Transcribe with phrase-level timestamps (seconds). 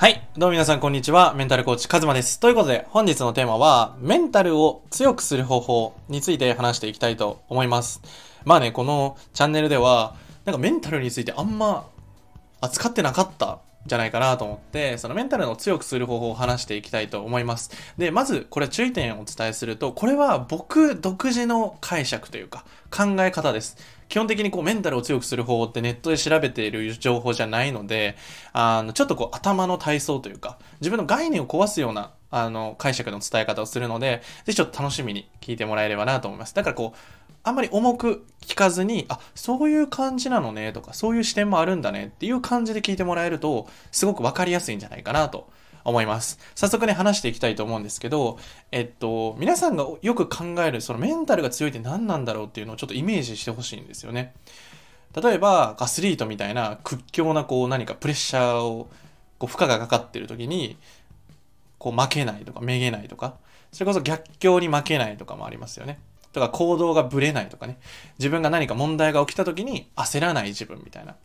[0.00, 0.26] はい。
[0.34, 1.34] どうも皆さん、こんにちは。
[1.34, 2.40] メンタルコーチ、カズマです。
[2.40, 8.00] ということで、本日のテーマは、メンタルを強くする方法について話していきたいと思います。
[8.46, 10.16] まあね、このチャンネルでは、
[10.46, 11.86] なんかメンタルについてあんま
[12.62, 17.70] 扱ってなかったじゃないかなと思って、そのメンタルを強くする方法を話していきたいと思います。
[17.98, 23.76] で、まず、これ注意点をお伝えすると、これは僕独自の解釈というか、考え方です。
[24.10, 28.16] 基本的にこうメンタルを強くする方法ってネットで調べている情報じゃないので、
[28.52, 36.54] あの、ちょっとこう頭の体操というか、自分の概念を壊すような、あの、解釈の伝え方をするので、ぜひちょっと楽しみに聞いてもらえればなと思います。
[36.56, 36.98] だからこう、
[37.44, 45.48] あんまり重く聞かずに、あ、そういう感じなのねとか、そういう視点もあるんだねっていう感じで聞いてもらえると、すごくわかりやすいんじゃないかなと
[45.90, 46.38] 思います。
[46.54, 48.38] 早速ね、話していきたいと思うんですけど、
[48.72, 54.34] えっと、皆さんがよく考える、そのメンタルが強いって何なんだろうっていうのをちょっとイメージしてほしいんですよね。
[55.14, 58.88] 例えば、アスリートみたいな屈強なこう何かプレッシャーを、
[59.38, 60.76] こう負荷がかかってる時に、
[61.78, 63.36] こう負けないとかめげないとか、
[63.72, 65.98] それこそ逆境に負けないとかもありますよね。
[66.32, 67.78] とか行動がぶれないとかね。
[68.18, 71.16] 自分が何か問題が起きた時に焦らない自分みたいな。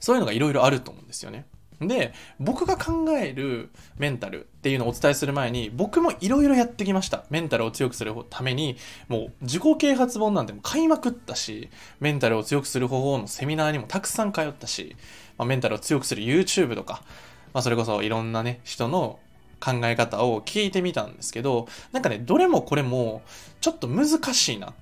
[0.00, 1.46] そういうのがいろいろあると思うんですよね。
[1.80, 7.24] で、僕が考えるメンタルっていうのをお伝えする前に、僕もいろいろやってきました。
[7.30, 8.76] メンタルを強くするために、
[9.06, 11.68] もう自己啓発本なんても買いまくったし、
[12.00, 14.96] メンタルを強くする方法のセミナーにもたくさん通ったし、
[15.36, 17.02] まあ、メンタルを強くする YouTube とか、
[17.52, 19.20] まあ、それこそいろんなね、人の
[19.60, 23.22] 考え方を聞いてみたんですけど、なんかね、どれもこれも
[23.60, 24.74] ちょっと難しいなっ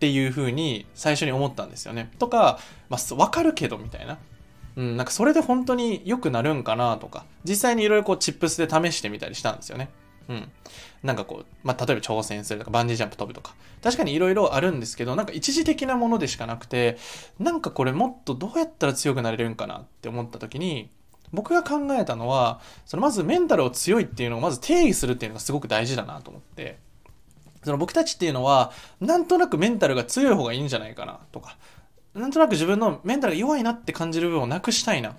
[0.00, 2.10] ていうふうに最初に思ったんですよね。
[2.18, 4.18] とか、まあ、わかるけどみたいな。
[4.76, 9.90] うん、なんかそれで本当に良くなるんかなとか、実際にいろいろこうチップスで試してみたりしたんですよね。
[10.28, 10.50] うん。
[11.02, 13.54] なんかこう、まあ、例えば挑戦するとか、バンジージャンプ飛ぶとか。
[13.82, 16.96] 確かにいろいろあるんですけど、なんか一時的なものでしかなくて、
[17.38, 20.90] なんかこれもっとどうやったら強くなれるんかなって思った時に、
[21.32, 26.78] 僕が考えたのは、そのまずメンタルを強いっていうのをまず定義するっていうのがすごく大事だなと思って、
[27.64, 31.56] その僕たちっていうのは、なんとなくメンタルが強い方がいいんじゃないかなとか、
[32.14, 35.14] なんとなく自分のメンタルが弱いなって感じる部分をなくしたいなっ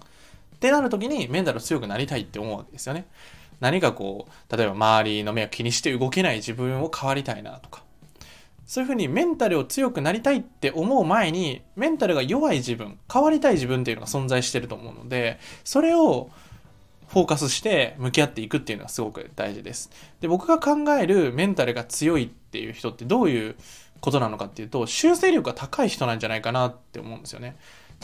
[0.60, 3.06] てなる時にメンタル強くなりたいって思うわけですよね。
[3.60, 7.84] 何かこう、例えば周りの目を気にして動けない自分を変わりたいなとか。
[8.66, 16.30] そういうふうにメンタルを強くなりたいって思う前に、メンタルが弱い自分、変わりたい自分っていうのが存在してると思うので、それを
[17.08, 19.92] フォーカスして向き合っていくっていうのがすごく大事です。
[20.20, 23.56] で、僕が考えるメンタルが強いっていう人ってどういう
[24.04, 27.56] ことなのかっていうと、修正力が高い人なんじゃないかなって思うんですよね。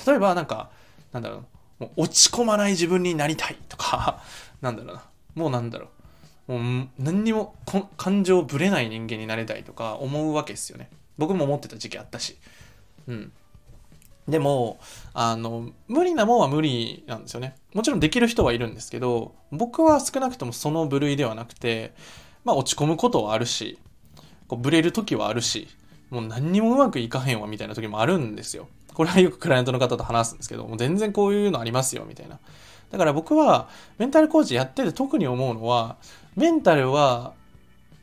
[0.08, 0.70] 例えばなんか、
[1.12, 1.44] なんだろ
[1.80, 4.24] う、もう落ち込まない自分になりたいとか、
[4.62, 5.04] なんだろうな、
[5.36, 5.90] もうなんだろ
[6.48, 7.54] う、もう何にも
[7.98, 10.90] 感情ぶれない人間になりたいとか思うわけですよね。
[11.18, 12.38] 僕も思ってた時期あったし。
[13.10, 13.34] うん。
[14.26, 14.80] でも、
[15.14, 17.58] あの、無理なもんは無理なんですよね。
[17.74, 21.94] もちろんできる人はいるんですけど、僕は少なくともその部類ではなくて、
[22.46, 23.80] まあ落ち込むことはあるし、
[24.48, 25.68] こうブレる時はあるし、
[26.10, 28.68] もう何にもうまくいかへんわみたいな時もあるんですよ。
[28.94, 32.40] これはよくクライアントの方と話すんですけど、もう全然こういうのありますよみたいな。
[32.92, 35.98] だから僕はメンタルコーチやってて特に思うのは、
[36.36, 37.34] メンタルは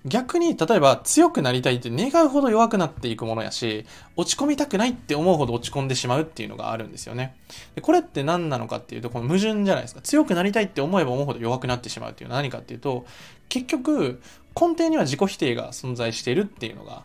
[0.05, 3.85] 逆に例えば強くなりたいって願うほど弱くなっていくものやし、
[4.15, 7.37] 落ち込みたくないって思うほど落ち込んでしまうっていうのがあるんですよね。
[7.75, 10.01] でこれって何なのかっていうと、この矛盾じゃないですか。
[10.03, 13.05] 強くなりたいって思えば思うほど弱くなってしまうっていうのは何かっていうと、
[13.49, 14.23] 結局
[14.59, 17.03] 根底には自己否定が存在しているっていうのが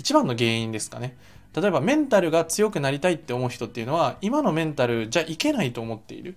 [0.00, 1.16] 一番の原因ですかね。
[1.54, 6.36] 例えばメンタルが強くなりたいって思う人っていうのは、今のメンタルじゃいけないと思っている。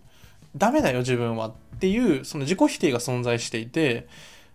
[0.56, 4.08] ダメだよ自分はっていう、その自己否定が存在していて、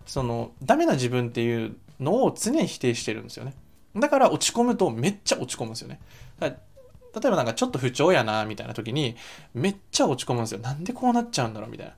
[0.05, 3.55] そのダメな自分っていうのを常に否定してるんですよね。
[3.95, 5.99] だから落ち込むとめっちゃ落ち込むんですよね。
[6.39, 9.15] 例えばなんかちょっと不調やなみたいな時に
[9.55, 10.59] めっちゃ落ち込むんですよ。
[10.59, 11.93] なんでこうなっちゃうんだろうみたいな。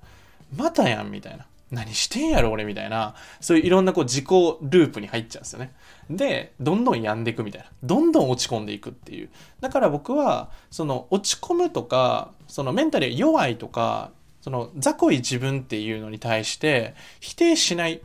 [0.56, 1.46] またやんみたいな。
[1.72, 4.26] 何してんやろ俺みたいな、そういういろんなこう自己
[4.62, 5.74] ループに入っちゃうんですよね。
[6.10, 7.68] で、どんどん病んでいくみたいな。
[7.82, 9.30] どんどん落ち込んでいくっていう。
[9.62, 18.02] だから僕は、その落ち込むとか、そのメンタル弱いとか、その雑魚い自分っていうのに対して否定しない。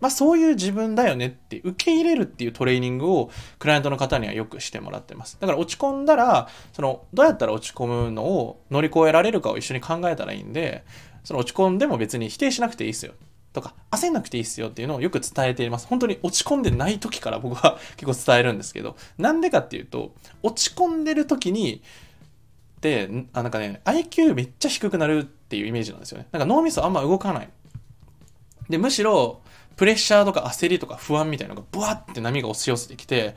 [0.00, 5.38] まあそういう自分だよねって受け入れるっていうトレーニングをクライアントの方にはよくしてもらってます。
[5.40, 10.84] だから落ち込んだら、そのどうやったら落ち込むのを乗り越えられるかを一緒に考えたらいいんで、
[11.24, 13.14] その落ち込んでも別に否定しなくていいですよ。
[13.52, 15.86] とか、焦んなくていいっすよっていうのをよく伝えています。
[15.86, 21.82] 本当に落ち込んでない時から僕は結構伝えるんですけど、なんでかっていうと、落ち込んでる時に、
[22.80, 26.26] で、あなんかね、IQ めっちゃ低くなるっていうイメージなんですよね。
[26.32, 27.48] なんか脳みそあんま動かない。
[28.70, 29.42] で、むしろ、
[29.76, 33.34] プレッシャーとか焦りとか不安みたいなのがブワって波が押し寄せてきて、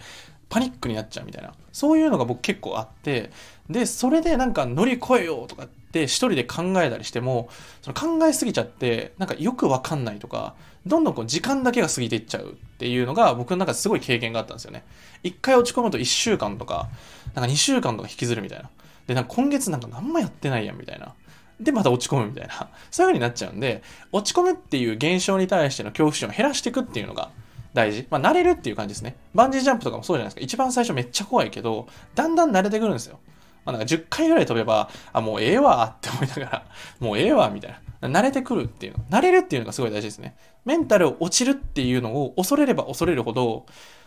[0.50, 1.54] パニックになっちゃうみたいな。
[1.72, 3.32] そういうのが僕結構あって、
[3.70, 7.50] で、それでなんか乗り越えようとかって一人で考えたりしても、
[7.82, 10.56] その考えすぎちゃって、なんかよくわかんないとか、
[10.86, 14.84] どんどんこう時間だけが過ぎていっちゃうっていうのが僕の中ですごい経験があったんですよね。
[15.24, 16.90] 一回落ち込むと1週間とか、
[17.34, 18.70] なんか2週間とか引きずるみたいな。
[19.08, 21.14] で、なんか今月なんか何もやってないやんみたいな。
[21.60, 22.70] で、また落ち込むみたいな。
[22.92, 23.82] そういう風になっちゃうんで、
[24.12, 27.30] 落ち込むっていう現象に対しての恐怖心を減らしていくっていうのが
[27.76, 28.08] 大事。
[28.10, 29.18] まあ、慣れるっていう感じですね。
[29.36, 30.42] バンジージャンプとかもそうじゃないですか。
[30.42, 33.20] 一番最初めっちゃ怖いけど、だんだん慣れてくるんですよ。
[33.66, 36.66] まあ、なんか10回ぐらい飛べば、あ、もうええわって思いながら、
[37.00, 38.08] もうええわみたいな。
[38.08, 39.04] 慣れてくるっていうの。
[39.10, 40.38] 慣れるっていうのがすごい大事ですね。
[40.64, 43.66] メンタル落ちるっていうのを恐れれば恐れるほど、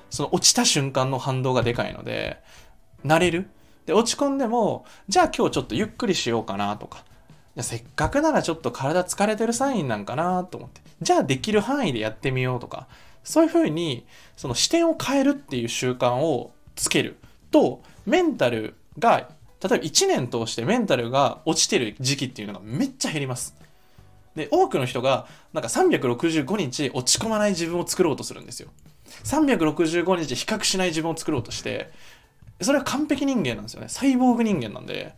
[0.09, 2.43] その落ちた瞬間の反動がでかいので、
[3.05, 3.51] 慣れる。
[3.85, 7.05] で、落ち込んでも、じゃあ今日ちょっとゆっくりしようかなとか、
[7.61, 10.81] せっかくならちょっと体疲れてるサインなんかなと思って。
[11.03, 12.87] じゃあできる範囲でやってみようとか、
[13.29, 14.07] そういうふうに、
[14.39, 17.19] その視点を変えるっていう習慣をつける
[17.51, 23.55] と、メンタルが、例えば1年通してメンタルが落ちてる時期っていうのがめっちゃ減ります。
[24.35, 28.71] で、多くの人が、なんか365日落ち込まない自分を作ろうとするんですよ。
[29.25, 31.91] 365日比較しない自分を作ろうとして、
[32.63, 33.91] それは完璧人間なんですよね。
[33.91, 35.15] サイボーグ人間なんで、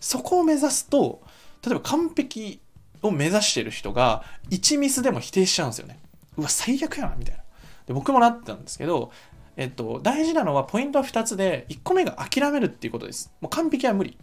[0.00, 1.22] そこを目指すと、
[1.64, 2.60] 例えば完璧
[3.02, 6.00] を目指してる人が1ミスでも否定しちゃうんですよね。
[6.36, 7.41] うわ、最悪やな、みたいな。
[7.86, 9.10] で僕もなってたんですけど、
[9.56, 13.32] えっと、大事なのはポイントは2つで、1個目が諦めるっていうことです。
[13.40, 14.16] もう完璧は無理。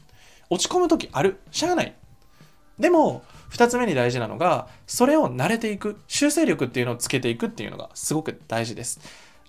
[0.50, 1.40] 落ち込む時ある。
[1.52, 1.96] しゃあない。
[2.80, 6.00] でも、2つ目に大事なのが、それを慣れていく。
[6.08, 9.00] 修正力っていうのをつけていくっていうのがすごく大事です。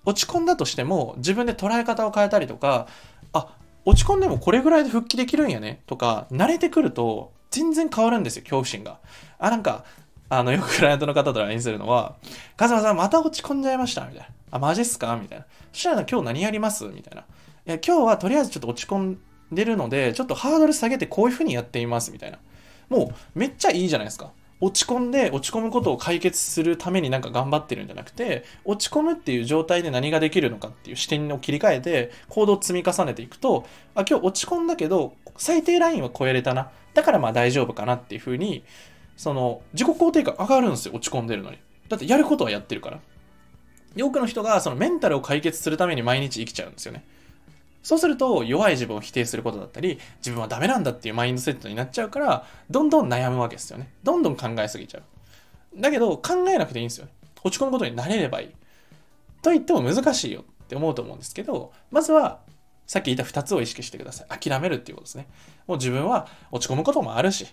[0.05, 2.87] 落ち込んだとしても、自分で捉え方を変えたりとか、
[3.33, 8.99] あ、落ち込んでもこれぐらいで復帰できるんやねとか、慣れてくると、全然変わるんですよ、恐怖心が。
[9.39, 9.85] あ、なんか、
[10.31, 12.15] あの、よく クライアントの方と LINE するのは、
[12.57, 14.27] カズマさんまた落ち込んじゃいましたみたいな。
[14.53, 15.19] あ、マジっすか？
[15.21, 15.45] みたいな。
[15.73, 16.85] そしたら今日何やります？
[16.87, 17.21] みたいな。
[17.21, 17.25] い
[17.67, 19.19] や、今日はとりあえずちょっと落ち込ん
[19.53, 22.39] でるので、ちょっとハードル下げてこういう風にやってみますみたいな。
[22.89, 24.31] もう、めっちゃいいじゃないですか。
[24.63, 36.71] 落ち込んで落ち込むことを解決するためになんか頑張ってるんじゃなくて、落ち込むっていう状態で何ができるのかっていう視点を切り替えて、行動を積み重ねていくと、あ、今日落ち込んだけど、最低ラインは超えれたな。
[36.93, 38.65] だからまあ大丈夫かなっていうふうに、
[39.21, 41.59] その、自己肯定感上がるんですよ、落ち込んでるのに。
[41.91, 43.01] だってやることはやってるから。
[43.99, 47.05] 多くの人がそのメンタルを解決するために毎日生きちゃうんですよね。
[47.83, 53.93] そうすると弱い自分を否定することだったり、自分はダメなんだっていうマインドセットになっちゃうから、どんどん悩むわけですよね。
[54.03, 55.03] どんどん考えすぎちゃう。
[55.79, 57.07] だけど考えなくていいんですよ。
[57.45, 58.49] 落ち込むことになれればいい。
[59.43, 62.41] と言っても難しいよって思うと思うんですけど、まずは
[62.87, 64.39] さっき言った2つを意識してください。
[64.39, 65.27] 諦めるっていうことですね。
[65.67, 67.47] もう自分は落ち込むこともあるし、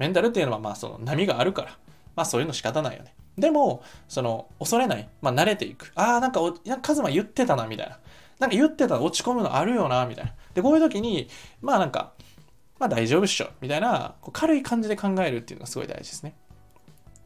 [0.00, 1.78] メンタルっていうのはまあその波があるから、
[2.16, 3.14] まあそういうの仕方ないよね。
[3.38, 5.92] でも、その恐れない、まあ慣れていく。
[5.94, 7.98] ああ、なんか、なんかカズマ言ってたな、みたいな。
[8.38, 10.32] なんか言ってたら落ち込むのあるよな、みたいな。
[10.54, 11.28] で、こういう時に、
[11.60, 12.14] まあなんか、
[12.78, 16.34] まあ大丈夫っしょ、みたいな、こう軽い感じで考えるっていうのがすごい大事ですね。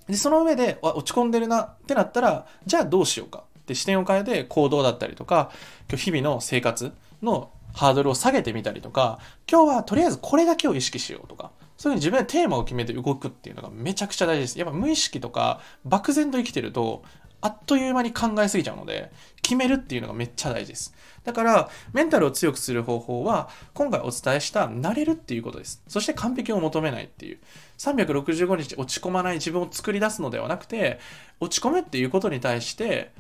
[0.09, 5.53] で、その上で、落ち込んでるなってなったら、じゃあどうしようかって視点を変えて行動だったりとか、
[5.89, 6.93] 今日日々の生活
[7.23, 9.19] のハードルを下げてみたりとか、
[9.51, 14.59] 今日はとりあえずこれだけを意識しようとか、そういうふうに自分でテーマを決めて動くっていうのがめちゃくちゃ大事です。
[14.59, 17.03] やっぱ無意識とか漠然と生きてると、
[17.45, 19.11] あっという間に考えすぎちゃうので、
[19.43, 20.95] 決めるっていうのがめっちゃ大事です。
[21.25, 25.83] だから、メンタルを強くする方法は、今回お伝えした慣れるっていうことです。
[25.87, 27.39] そして完璧を求めないっていう。
[27.77, 30.99] 365日落ち込まない自分を作り出すのではなくて、
[31.39, 33.13] 落ち込むっていうことに対して、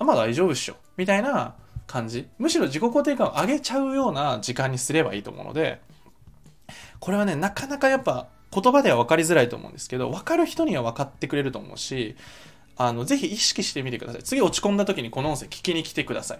[0.00, 0.76] あ、まあ大丈夫っしょ。
[0.96, 1.54] みたいな
[1.86, 2.26] 感じ。
[2.38, 5.80] むしろ自己肯定感を上げちゃうような時間にすればいいと思うので、
[7.00, 12.16] これはね、なかなかやっぱ言葉では分かりづらいと思うんですけど、分かる人には分かってくれると思うし、
[12.76, 14.22] あの、ぜひ意識してみてください。
[14.22, 16.38] 次落ち込んだ時にこの音声聞きに来てください。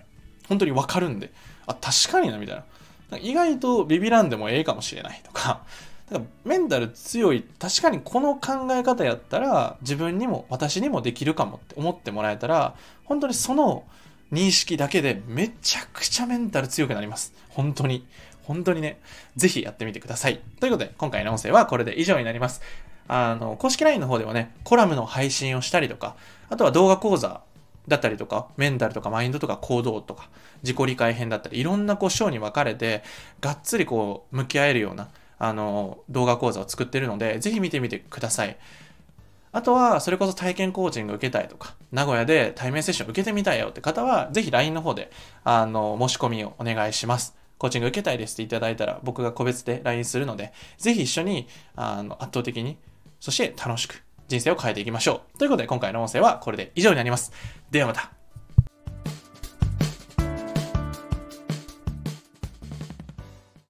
[0.49, 1.33] 本当にわかるんで。
[1.67, 2.65] あ、確かにな、みたいな。
[3.11, 5.63] な意外とビビらんでもええかもしれないとか、
[6.11, 12.75] だからメンタル強い、確かにこの考え方やったら自分にも私にもできるかもって思ってもらえたら、
[13.05, 13.85] 本当にその
[14.33, 17.33] 認識だけでめちゃくちゃメンタル強くなります。
[17.49, 18.07] 本当に。
[18.49, 18.99] 本当にね、
[19.37, 20.41] ぜひやってみてください。
[20.59, 22.63] ということで、今回の音声はこれで以上になります。
[23.07, 26.17] あの、公式 LINE の方ではね、コラムの配信をしたりとか、
[26.49, 27.43] あとは動画講座
[27.89, 30.31] だったりとか、メンタルとかマインドとか行動とか、
[30.63, 33.03] 自己理解編だったり、いろんなこう章に分かれて、
[33.43, 38.57] がっつりこう、向き合えるような、あの、動画講座を作ってるので、ぜひ見てみてください。
[39.53, 45.11] あとは、それこそ体験コーチング受けたいとか、名古屋で対面セッション受けてみたいよって方は、ぜひ LINE の方で、
[45.45, 47.35] あの、申し込みをお願いします。
[47.59, 52.79] コーチング受けたいですっていただいたら、僕が個別で LINE するので、ぜひ一緒に、あの、圧倒的に
[53.21, 55.39] そして楽しく人生を変えていきましょう。
[55.39, 57.33] ということで今回の音声はこれで以上になります。
[57.71, 58.18] ではまた。